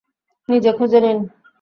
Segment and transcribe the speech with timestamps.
[0.49, 1.19] নিজে খুঁজে নিন।